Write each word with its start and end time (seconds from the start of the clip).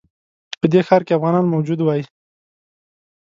په 0.59 0.65
دې 0.71 0.81
ښار 0.87 1.01
کې 1.07 1.15
افغانان 1.17 1.45
موجود 1.53 1.79
وای. 1.83 2.01